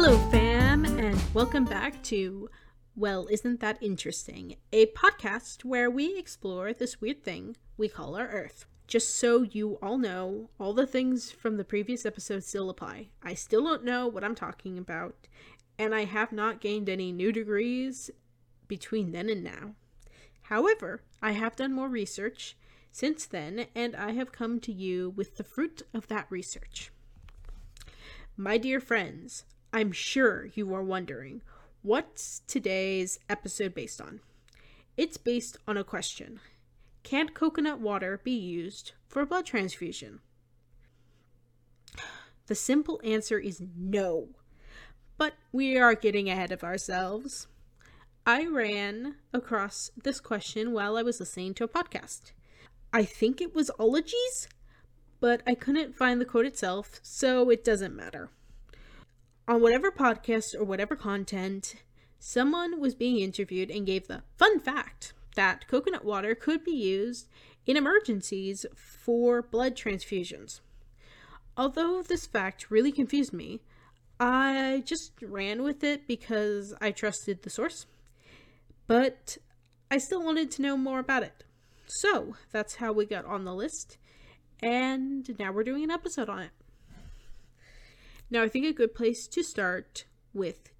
Hello, 0.00 0.16
fam, 0.30 0.84
and 0.84 1.20
welcome 1.34 1.64
back 1.64 2.00
to 2.04 2.48
Well, 2.94 3.26
Isn't 3.32 3.58
That 3.58 3.82
Interesting? 3.82 4.54
A 4.72 4.86
podcast 4.86 5.64
where 5.64 5.90
we 5.90 6.16
explore 6.16 6.72
this 6.72 7.00
weird 7.00 7.24
thing 7.24 7.56
we 7.76 7.88
call 7.88 8.14
our 8.14 8.28
Earth. 8.28 8.64
Just 8.86 9.16
so 9.16 9.42
you 9.42 9.76
all 9.82 9.98
know, 9.98 10.50
all 10.60 10.72
the 10.72 10.86
things 10.86 11.32
from 11.32 11.56
the 11.56 11.64
previous 11.64 12.06
episode 12.06 12.44
still 12.44 12.70
apply. 12.70 13.08
I 13.24 13.34
still 13.34 13.64
don't 13.64 13.82
know 13.82 14.06
what 14.06 14.22
I'm 14.22 14.36
talking 14.36 14.78
about, 14.78 15.26
and 15.80 15.92
I 15.92 16.04
have 16.04 16.30
not 16.30 16.60
gained 16.60 16.88
any 16.88 17.10
new 17.10 17.32
degrees 17.32 18.08
between 18.68 19.10
then 19.10 19.28
and 19.28 19.42
now. 19.42 19.74
However, 20.42 21.02
I 21.20 21.32
have 21.32 21.56
done 21.56 21.72
more 21.72 21.88
research 21.88 22.56
since 22.92 23.26
then, 23.26 23.66
and 23.74 23.96
I 23.96 24.12
have 24.12 24.30
come 24.30 24.60
to 24.60 24.72
you 24.72 25.10
with 25.10 25.38
the 25.38 25.44
fruit 25.44 25.82
of 25.92 26.06
that 26.06 26.28
research. 26.30 26.92
My 28.36 28.58
dear 28.58 28.78
friends, 28.78 29.44
I'm 29.72 29.92
sure 29.92 30.48
you 30.54 30.74
are 30.74 30.82
wondering 30.82 31.42
what's 31.82 32.40
today's 32.46 33.18
episode 33.28 33.74
based 33.74 34.00
on? 34.00 34.20
It's 34.96 35.18
based 35.18 35.58
on 35.68 35.76
a 35.76 35.84
question 35.84 36.40
Can 37.02 37.28
coconut 37.28 37.78
water 37.78 38.20
be 38.24 38.32
used 38.32 38.92
for 39.06 39.26
blood 39.26 39.44
transfusion? 39.44 40.20
The 42.46 42.54
simple 42.54 42.98
answer 43.04 43.38
is 43.38 43.62
no. 43.76 44.28
But 45.18 45.34
we 45.52 45.76
are 45.76 45.94
getting 45.94 46.30
ahead 46.30 46.50
of 46.50 46.64
ourselves. 46.64 47.46
I 48.24 48.46
ran 48.46 49.16
across 49.34 49.90
this 50.02 50.18
question 50.18 50.72
while 50.72 50.96
I 50.96 51.02
was 51.02 51.20
listening 51.20 51.52
to 51.54 51.64
a 51.64 51.68
podcast. 51.68 52.32
I 52.90 53.04
think 53.04 53.42
it 53.42 53.54
was 53.54 53.70
Ologies, 53.78 54.48
but 55.20 55.42
I 55.46 55.54
couldn't 55.54 55.94
find 55.94 56.20
the 56.20 56.24
quote 56.24 56.46
itself, 56.46 57.00
so 57.02 57.50
it 57.50 57.64
doesn't 57.64 57.94
matter. 57.94 58.30
On 59.48 59.60
whatever 59.60 59.90
podcast 59.90 60.54
or 60.54 60.62
whatever 60.62 60.94
content, 60.94 61.76
someone 62.20 62.78
was 62.78 62.94
being 62.94 63.18
interviewed 63.18 63.70
and 63.70 63.86
gave 63.86 64.06
the 64.06 64.22
fun 64.36 64.60
fact 64.60 65.14
that 65.34 65.66
coconut 65.66 66.04
water 66.04 66.34
could 66.34 66.62
be 66.62 66.70
used 66.70 67.28
in 67.66 67.76
emergencies 67.76 68.64
for 68.76 69.42
blood 69.42 69.74
transfusions. 69.74 70.60
Although 71.56 72.02
this 72.02 72.26
fact 72.26 72.70
really 72.70 72.92
confused 72.92 73.32
me, 73.32 73.60
I 74.20 74.84
just 74.84 75.12
ran 75.22 75.62
with 75.62 75.82
it 75.82 76.06
because 76.06 76.74
I 76.80 76.92
trusted 76.92 77.42
the 77.42 77.50
source 77.50 77.86
but 78.88 79.36
I 79.90 79.98
still 79.98 80.24
wanted 80.24 80.50
to 80.52 80.62
know 80.62 80.76
more 80.76 80.98
about 80.98 81.22
it. 81.22 81.44
So 81.86 82.34
that's 82.50 82.76
how 82.76 82.92
we 82.92 83.06
got 83.06 83.24
on 83.24 83.44
the 83.44 83.54
list, 83.54 83.98
and 84.60 85.38
now 85.38 85.52
we're 85.52 85.62
doing 85.62 85.84
an 85.84 85.90
episode 85.90 86.28
on 86.28 86.40
it. 86.40 86.50
Now, 88.30 88.42
I 88.42 88.48
think 88.48 88.66
a 88.66 88.72
good 88.72 88.94
place 88.94 89.26
to 89.28 89.42
start 89.42 90.04
with 90.34 90.70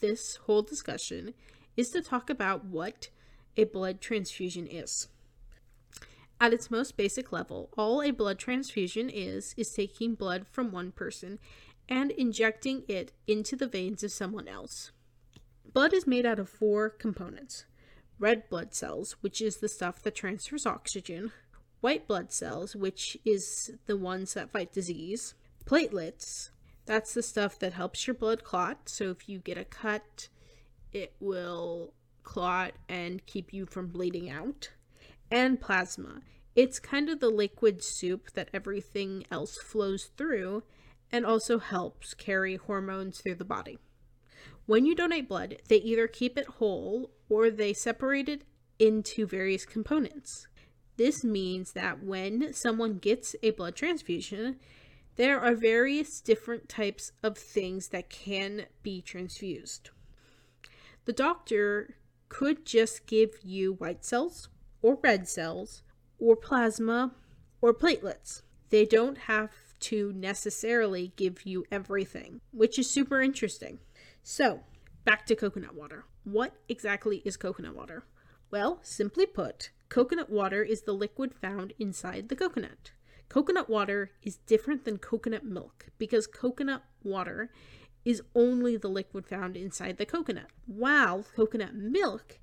this 0.00 0.36
whole 0.44 0.62
discussion 0.62 1.32
is 1.76 1.90
to 1.90 2.02
talk 2.02 2.28
about 2.28 2.66
what 2.66 3.08
a 3.56 3.64
blood 3.64 4.00
transfusion 4.00 4.66
is. 4.66 5.08
At 6.38 6.52
its 6.52 6.70
most 6.70 6.98
basic 6.98 7.32
level, 7.32 7.70
all 7.78 8.02
a 8.02 8.10
blood 8.10 8.38
transfusion 8.38 9.08
is 9.08 9.54
is 9.56 9.72
taking 9.72 10.14
blood 10.14 10.46
from 10.46 10.70
one 10.70 10.92
person 10.92 11.38
and 11.88 12.10
injecting 12.10 12.82
it 12.88 13.12
into 13.26 13.56
the 13.56 13.66
veins 13.66 14.02
of 14.04 14.12
someone 14.12 14.46
else. 14.46 14.90
Blood 15.72 15.94
is 15.94 16.06
made 16.06 16.26
out 16.26 16.38
of 16.38 16.48
four 16.48 16.90
components 16.90 17.64
red 18.18 18.48
blood 18.48 18.74
cells, 18.74 19.12
which 19.20 19.40
is 19.42 19.58
the 19.58 19.68
stuff 19.68 20.02
that 20.02 20.14
transfers 20.14 20.66
oxygen, 20.66 21.32
white 21.80 22.06
blood 22.06 22.32
cells, 22.32 22.74
which 22.74 23.16
is 23.24 23.72
the 23.86 23.96
ones 23.96 24.34
that 24.34 24.50
fight 24.50 24.72
disease, 24.72 25.34
platelets, 25.66 26.50
that's 26.86 27.14
the 27.14 27.22
stuff 27.22 27.58
that 27.58 27.74
helps 27.74 28.06
your 28.06 28.14
blood 28.14 28.44
clot. 28.44 28.88
So 28.88 29.10
if 29.10 29.28
you 29.28 29.38
get 29.38 29.58
a 29.58 29.64
cut, 29.64 30.28
it 30.92 31.14
will 31.20 31.92
clot 32.22 32.72
and 32.88 33.24
keep 33.26 33.52
you 33.52 33.66
from 33.66 33.88
bleeding 33.88 34.30
out, 34.30 34.70
and 35.30 35.60
plasma. 35.60 36.22
It's 36.54 36.78
kind 36.78 37.08
of 37.08 37.20
the 37.20 37.28
liquid 37.28 37.84
soup 37.84 38.32
that 38.32 38.48
everything 38.52 39.24
else 39.30 39.58
flows 39.58 40.10
through 40.16 40.62
and 41.12 41.26
also 41.26 41.58
helps 41.58 42.14
carry 42.14 42.56
hormones 42.56 43.20
through 43.20 43.36
the 43.36 43.44
body. 43.44 43.78
When 44.66 44.84
you 44.84 44.94
donate 44.94 45.28
blood, 45.28 45.58
they 45.68 45.76
either 45.76 46.08
keep 46.08 46.36
it 46.36 46.46
whole 46.46 47.10
or 47.28 47.50
they 47.50 47.72
separate 47.72 48.28
it 48.28 48.42
into 48.78 49.26
various 49.26 49.64
components. 49.64 50.48
This 50.96 51.22
means 51.22 51.72
that 51.72 52.02
when 52.02 52.52
someone 52.52 52.98
gets 52.98 53.36
a 53.42 53.50
blood 53.50 53.76
transfusion, 53.76 54.56
there 55.16 55.40
are 55.40 55.54
various 55.54 56.20
different 56.20 56.68
types 56.68 57.12
of 57.22 57.36
things 57.36 57.88
that 57.88 58.10
can 58.10 58.66
be 58.82 59.00
transfused. 59.00 59.90
The 61.06 61.12
doctor 61.12 61.96
could 62.28 62.66
just 62.66 63.06
give 63.06 63.30
you 63.42 63.74
white 63.74 64.04
cells 64.04 64.48
or 64.82 64.98
red 65.02 65.28
cells 65.28 65.82
or 66.18 66.36
plasma 66.36 67.12
or 67.60 67.72
platelets. 67.72 68.42
They 68.70 68.84
don't 68.84 69.18
have 69.18 69.52
to 69.78 70.12
necessarily 70.12 71.12
give 71.16 71.46
you 71.46 71.64
everything, 71.70 72.40
which 72.50 72.78
is 72.78 72.90
super 72.90 73.20
interesting. 73.20 73.78
So, 74.22 74.60
back 75.04 75.26
to 75.26 75.36
coconut 75.36 75.74
water. 75.74 76.04
What 76.24 76.56
exactly 76.68 77.22
is 77.24 77.36
coconut 77.36 77.76
water? 77.76 78.04
Well, 78.50 78.80
simply 78.82 79.26
put, 79.26 79.70
coconut 79.88 80.30
water 80.30 80.62
is 80.62 80.82
the 80.82 80.92
liquid 80.92 81.34
found 81.34 81.72
inside 81.78 82.28
the 82.28 82.36
coconut. 82.36 82.92
Coconut 83.28 83.68
water 83.68 84.12
is 84.22 84.36
different 84.46 84.84
than 84.84 84.98
coconut 84.98 85.44
milk 85.44 85.86
because 85.98 86.26
coconut 86.26 86.82
water 87.02 87.50
is 88.04 88.22
only 88.34 88.76
the 88.76 88.88
liquid 88.88 89.26
found 89.26 89.56
inside 89.56 89.96
the 89.98 90.06
coconut, 90.06 90.50
while 90.66 91.24
coconut 91.34 91.74
milk 91.74 92.38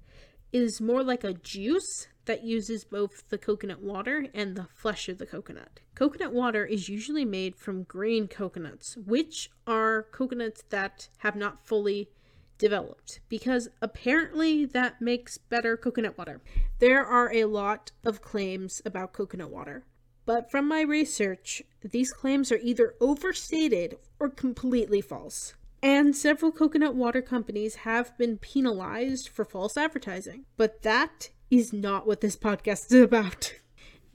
is 0.51 0.81
more 0.81 1.03
like 1.03 1.23
a 1.23 1.33
juice 1.33 2.07
that 2.25 2.43
uses 2.43 2.83
both 2.85 3.27
the 3.29 3.37
coconut 3.37 3.81
water 3.81 4.27
and 4.33 4.55
the 4.55 4.67
flesh 4.75 5.09
of 5.09 5.17
the 5.17 5.25
coconut. 5.25 5.79
Coconut 5.95 6.33
water 6.33 6.65
is 6.65 6.89
usually 6.89 7.25
made 7.25 7.55
from 7.55 7.83
green 7.83 8.27
coconuts, 8.27 8.95
which 8.97 9.49
are 9.65 10.03
coconuts 10.11 10.63
that 10.69 11.07
have 11.19 11.35
not 11.35 11.65
fully 11.65 12.09
developed 12.57 13.19
because 13.29 13.67
apparently 13.81 14.65
that 14.65 15.01
makes 15.01 15.37
better 15.37 15.75
coconut 15.75 16.17
water. 16.17 16.41
There 16.79 17.05
are 17.05 17.33
a 17.33 17.45
lot 17.45 17.91
of 18.05 18.21
claims 18.21 18.81
about 18.85 19.13
coconut 19.13 19.49
water, 19.49 19.85
but 20.25 20.49
from 20.49 20.67
my 20.67 20.81
research, 20.81 21.63
these 21.81 22.13
claims 22.13 22.51
are 22.51 22.59
either 22.61 22.95
overstated 23.01 23.97
or 24.19 24.29
completely 24.29 25.01
false 25.01 25.53
and 25.83 26.15
several 26.15 26.49
coconut 26.49 26.95
water 26.95 27.21
companies 27.21 27.75
have 27.75 28.17
been 28.17 28.37
penalized 28.37 29.27
for 29.27 29.43
false 29.43 29.75
advertising. 29.75 30.45
But 30.55 30.81
that 30.83 31.29
is 31.51 31.73
not 31.73 32.07
what 32.07 32.21
this 32.21 32.37
podcast 32.37 32.91
is 32.91 33.01
about. 33.01 33.53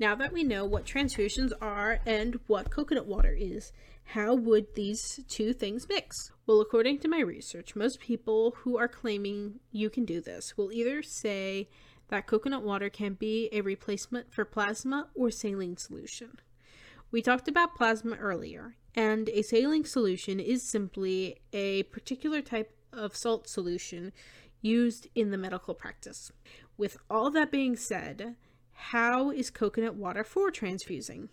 Now 0.01 0.15
that 0.15 0.33
we 0.33 0.45
know 0.45 0.65
what 0.65 0.87
transfusions 0.87 1.51
are 1.61 1.99
and 2.07 2.39
what 2.47 2.71
coconut 2.71 3.07
water 3.07 3.37
is, 3.37 3.73
how 4.05 4.33
would 4.33 4.77
these 4.77 5.19
two 5.29 5.53
things 5.53 5.89
mix? 5.89 6.31
Well, 6.47 6.61
according 6.61 7.01
to 7.01 7.09
my 7.09 7.19
research, 7.19 7.75
most 7.75 7.99
people 7.99 8.55
who 8.59 8.79
are 8.79 8.87
claiming 8.87 9.59
you 9.73 9.91
can 9.91 10.05
do 10.05 10.21
this 10.21 10.57
will 10.57 10.71
either 10.71 11.03
say 11.03 11.69
that 12.09 12.27
coconut 12.27 12.63
water 12.63 12.91
can 12.91 13.15
be 13.15 13.49
a 13.53 13.61
replacement 13.61 14.33
for 14.33 14.45
plasma 14.45 15.09
or 15.15 15.31
saline 15.31 15.77
solution. 15.77 16.41
We 17.11 17.23
talked 17.23 17.49
about 17.49 17.75
plasma 17.75 18.17
earlier, 18.17 18.77
and 18.95 19.29
a 19.31 19.43
saline 19.43 19.85
solution 19.85 20.41
is 20.41 20.63
simply 20.63 21.39
a 21.53 21.85
particular 21.85 22.43
type 22.43 22.75
of 22.93 23.17
salt 23.17 23.49
solution 23.49 24.13
used 24.61 25.07
in 25.15 25.31
the 25.31 25.39
medical 25.39 25.75
practice. 25.75 26.33
With 26.77 26.99
all 27.11 27.31
that 27.31 27.51
being 27.51 27.77
said, 27.77 28.37
how 28.73 29.31
is 29.31 29.51
coconut 29.51 29.95
water 29.95 30.25
for 30.25 30.51
transfusing? 30.51 31.29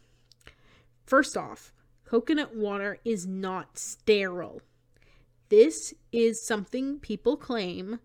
First 1.06 1.38
off, 1.38 1.74
coconut 2.06 2.56
water 2.56 3.00
is 3.04 3.26
not 3.28 3.78
sterile. 3.78 4.62
This 5.50 5.94
is 6.12 6.46
something 6.46 7.00
people 7.00 7.38
claim, 7.38 8.00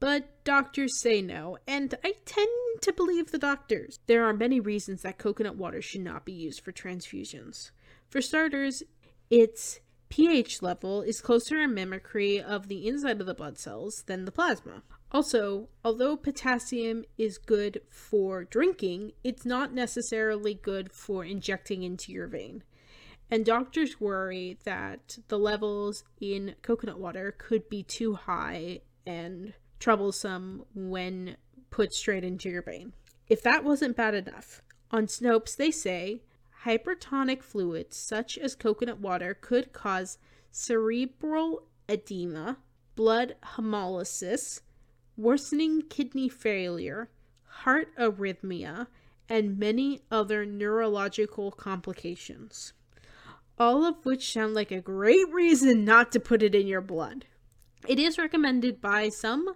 but 0.00 0.44
doctors 0.44 0.98
say 1.00 1.20
no, 1.20 1.58
and 1.66 1.94
I 2.02 2.14
tend 2.24 2.48
to 2.80 2.92
believe 2.92 3.30
the 3.30 3.38
doctors. 3.38 3.98
There 4.06 4.24
are 4.24 4.32
many 4.32 4.58
reasons 4.58 5.02
that 5.02 5.18
coconut 5.18 5.56
water 5.56 5.82
should 5.82 6.00
not 6.00 6.24
be 6.24 6.32
used 6.32 6.64
for 6.64 6.72
transfusions. 6.72 7.70
For 8.08 8.22
starters, 8.22 8.82
its 9.28 9.80
pH 10.08 10.62
level 10.62 11.02
is 11.02 11.20
closer 11.20 11.60
in 11.60 11.74
mimicry 11.74 12.40
of 12.40 12.68
the 12.68 12.88
inside 12.88 13.20
of 13.20 13.26
the 13.26 13.34
blood 13.34 13.58
cells 13.58 14.02
than 14.06 14.24
the 14.24 14.32
plasma. 14.32 14.82
Also, 15.12 15.68
although 15.84 16.16
potassium 16.16 17.04
is 17.18 17.36
good 17.36 17.80
for 17.88 18.44
drinking, 18.44 19.12
it's 19.22 19.44
not 19.44 19.74
necessarily 19.74 20.54
good 20.54 20.92
for 20.92 21.24
injecting 21.24 21.82
into 21.82 22.10
your 22.12 22.26
vein. 22.26 22.62
And 23.30 23.44
doctors 23.44 24.00
worry 24.00 24.58
that 24.64 25.18
the 25.28 25.38
levels 25.38 26.04
in 26.20 26.54
coconut 26.62 26.98
water 26.98 27.34
could 27.36 27.68
be 27.68 27.82
too 27.82 28.14
high 28.14 28.80
and 29.06 29.52
troublesome 29.80 30.64
when 30.74 31.36
put 31.70 31.92
straight 31.92 32.22
into 32.22 32.48
your 32.48 32.62
vein. 32.62 32.92
If 33.28 33.42
that 33.42 33.64
wasn't 33.64 33.96
bad 33.96 34.14
enough, 34.14 34.62
on 34.90 35.06
Snopes 35.06 35.56
they 35.56 35.70
say 35.70 36.22
hypertonic 36.64 37.42
fluids 37.42 37.96
such 37.96 38.36
as 38.38 38.54
coconut 38.54 39.00
water 39.00 39.34
could 39.34 39.72
cause 39.72 40.18
cerebral 40.50 41.64
edema, 41.88 42.58
blood 42.94 43.34
hemolysis, 43.56 44.60
worsening 45.16 45.82
kidney 45.82 46.28
failure, 46.28 47.10
heart 47.44 47.88
arrhythmia, 47.98 48.86
and 49.28 49.58
many 49.58 50.02
other 50.10 50.44
neurological 50.44 51.50
complications. 51.52 52.72
All 53.58 53.84
of 53.84 54.04
which 54.04 54.32
sound 54.32 54.54
like 54.54 54.70
a 54.70 54.80
great 54.80 55.30
reason 55.30 55.84
not 55.84 56.10
to 56.12 56.20
put 56.20 56.42
it 56.42 56.54
in 56.54 56.66
your 56.66 56.80
blood. 56.80 57.26
It 57.86 57.98
is 57.98 58.18
recommended 58.18 58.80
by 58.80 59.08
some 59.08 59.54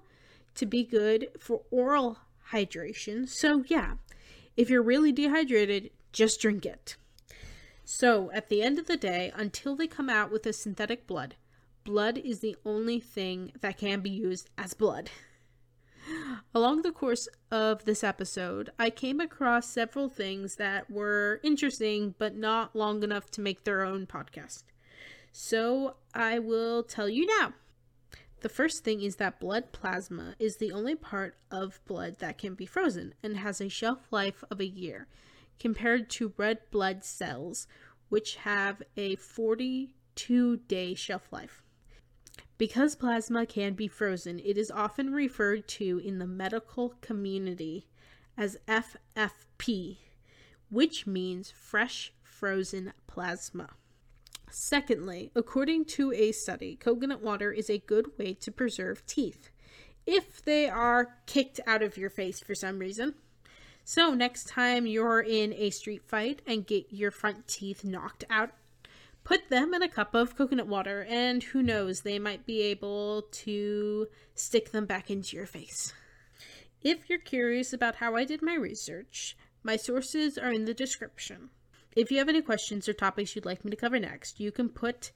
to 0.54 0.66
be 0.66 0.84
good 0.84 1.28
for 1.38 1.62
oral 1.70 2.18
hydration. 2.50 3.28
So, 3.28 3.64
yeah, 3.66 3.94
if 4.56 4.70
you're 4.70 4.82
really 4.82 5.12
dehydrated, 5.12 5.90
just 6.12 6.40
drink 6.40 6.64
it. 6.64 6.96
So, 7.84 8.30
at 8.32 8.48
the 8.48 8.62
end 8.62 8.78
of 8.78 8.86
the 8.86 8.96
day, 8.96 9.32
until 9.34 9.76
they 9.76 9.86
come 9.86 10.08
out 10.08 10.30
with 10.30 10.46
a 10.46 10.52
synthetic 10.52 11.06
blood, 11.06 11.36
blood 11.84 12.18
is 12.18 12.40
the 12.40 12.56
only 12.64 12.98
thing 12.98 13.52
that 13.60 13.78
can 13.78 14.00
be 14.00 14.10
used 14.10 14.48
as 14.56 14.74
blood. 14.74 15.10
Along 16.54 16.82
the 16.82 16.92
course 16.92 17.28
of 17.50 17.84
this 17.84 18.04
episode, 18.04 18.70
I 18.78 18.90
came 18.90 19.20
across 19.20 19.68
several 19.68 20.08
things 20.08 20.56
that 20.56 20.90
were 20.90 21.40
interesting 21.42 22.14
but 22.18 22.36
not 22.36 22.76
long 22.76 23.02
enough 23.02 23.30
to 23.32 23.40
make 23.40 23.64
their 23.64 23.82
own 23.82 24.06
podcast. 24.06 24.64
So 25.32 25.96
I 26.14 26.38
will 26.38 26.82
tell 26.82 27.08
you 27.08 27.26
now. 27.40 27.54
The 28.44 28.50
first 28.50 28.84
thing 28.84 29.00
is 29.00 29.16
that 29.16 29.40
blood 29.40 29.72
plasma 29.72 30.34
is 30.38 30.58
the 30.58 30.70
only 30.70 30.94
part 30.94 31.38
of 31.50 31.80
blood 31.86 32.18
that 32.18 32.36
can 32.36 32.54
be 32.54 32.66
frozen 32.66 33.14
and 33.22 33.38
has 33.38 33.58
a 33.58 33.70
shelf 33.70 34.00
life 34.10 34.44
of 34.50 34.60
a 34.60 34.66
year, 34.66 35.06
compared 35.58 36.10
to 36.10 36.34
red 36.36 36.58
blood 36.70 37.04
cells, 37.04 37.66
which 38.10 38.36
have 38.36 38.82
a 38.98 39.16
42 39.16 40.58
day 40.58 40.94
shelf 40.94 41.32
life. 41.32 41.62
Because 42.58 42.96
plasma 42.96 43.46
can 43.46 43.72
be 43.72 43.88
frozen, 43.88 44.38
it 44.40 44.58
is 44.58 44.70
often 44.70 45.14
referred 45.14 45.66
to 45.68 46.02
in 46.04 46.18
the 46.18 46.26
medical 46.26 46.96
community 47.00 47.88
as 48.36 48.58
FFP, 48.68 49.96
which 50.68 51.06
means 51.06 51.50
fresh 51.50 52.12
frozen 52.22 52.92
plasma. 53.06 53.70
Secondly, 54.54 55.30
according 55.34 55.84
to 55.84 56.12
a 56.12 56.32
study, 56.32 56.76
coconut 56.76 57.22
water 57.22 57.52
is 57.52 57.68
a 57.68 57.78
good 57.78 58.16
way 58.18 58.34
to 58.34 58.52
preserve 58.52 59.04
teeth 59.06 59.50
if 60.06 60.42
they 60.42 60.68
are 60.68 61.18
kicked 61.26 61.60
out 61.66 61.82
of 61.82 61.96
your 61.96 62.10
face 62.10 62.40
for 62.40 62.54
some 62.54 62.78
reason. 62.78 63.14
So, 63.84 64.14
next 64.14 64.48
time 64.48 64.86
you're 64.86 65.20
in 65.20 65.52
a 65.54 65.70
street 65.70 66.04
fight 66.04 66.40
and 66.46 66.66
get 66.66 66.86
your 66.90 67.10
front 67.10 67.48
teeth 67.48 67.84
knocked 67.84 68.24
out 68.30 68.52
put 69.24 69.48
them 69.48 69.74
in 69.74 69.82
a 69.82 69.88
cup 69.88 70.14
of 70.14 70.36
coconut 70.36 70.68
water, 70.68 71.04
and 71.08 71.42
who 71.42 71.62
knows, 71.62 72.02
they 72.02 72.18
might 72.18 72.46
be 72.46 72.60
able 72.60 73.22
to 73.32 74.06
stick 74.34 74.70
them 74.70 74.84
back 74.84 75.10
into 75.10 75.36
your 75.36 75.46
face. 75.46 75.92
If 76.82 77.08
you're 77.08 77.18
curious 77.18 77.72
about 77.72 77.96
how 77.96 78.14
I 78.14 78.24
did 78.24 78.42
my 78.42 78.54
research, 78.54 79.36
my 79.62 79.76
sources 79.76 80.36
are 80.36 80.52
in 80.52 80.66
the 80.66 80.74
description. 80.74 81.48
If 81.96 82.10
you 82.10 82.18
have 82.18 82.28
any 82.28 82.42
questions 82.42 82.88
or 82.88 82.92
topics 82.92 83.34
you'd 83.36 83.44
like 83.44 83.64
me 83.64 83.70
to 83.70 83.76
cover 83.76 84.00
next, 84.00 84.40
you 84.40 84.50
can 84.50 84.68
put 84.68 85.12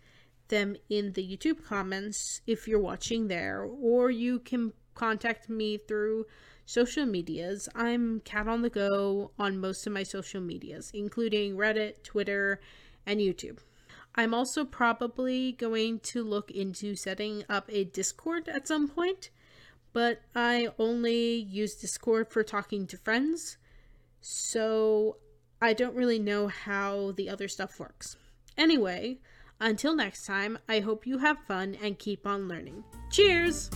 them 0.46 0.76
in 0.88 1.12
the 1.12 1.36
YouTube 1.36 1.64
comments 1.64 2.40
if 2.46 2.68
you're 2.68 2.78
watching 2.78 3.28
there, 3.28 3.62
or 3.62 4.10
you 4.10 4.38
can 4.38 4.72
contact 4.94 5.48
me 5.48 5.76
through 5.76 6.26
social 6.66 7.04
medias. 7.04 7.68
I'm 7.74 8.20
Cat 8.20 8.46
on 8.46 8.62
the 8.62 8.70
Go 8.70 9.32
on 9.38 9.58
most 9.58 9.86
of 9.86 9.92
my 9.92 10.04
social 10.04 10.40
medias, 10.40 10.90
including 10.94 11.56
Reddit, 11.56 12.02
Twitter, 12.04 12.60
and 13.06 13.20
YouTube. 13.20 13.58
I'm 14.14 14.32
also 14.32 14.64
probably 14.64 15.52
going 15.52 16.00
to 16.00 16.22
look 16.22 16.50
into 16.50 16.94
setting 16.94 17.44
up 17.48 17.68
a 17.68 17.84
Discord 17.84 18.48
at 18.48 18.68
some 18.68 18.88
point, 18.88 19.30
but 19.92 20.20
I 20.34 20.68
only 20.78 21.34
use 21.34 21.74
Discord 21.74 22.28
for 22.28 22.42
talking 22.42 22.86
to 22.86 22.96
friends, 22.96 23.56
so 24.20 25.16
I 25.60 25.72
don't 25.72 25.96
really 25.96 26.18
know 26.18 26.48
how 26.48 27.12
the 27.12 27.28
other 27.28 27.48
stuff 27.48 27.80
works. 27.80 28.16
Anyway, 28.56 29.18
until 29.60 29.94
next 29.94 30.24
time, 30.24 30.58
I 30.68 30.80
hope 30.80 31.06
you 31.06 31.18
have 31.18 31.38
fun 31.46 31.76
and 31.82 31.98
keep 31.98 32.26
on 32.26 32.48
learning. 32.48 32.84
Cheers! 33.10 33.70